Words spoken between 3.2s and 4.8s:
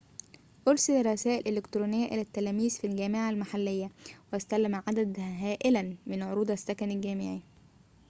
المحلية واستلم